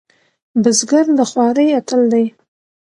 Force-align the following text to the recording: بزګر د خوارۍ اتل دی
بزګر 0.61 1.05
د 1.17 1.19
خوارۍ 1.29 1.67
اتل 1.79 2.01
دی 2.11 2.25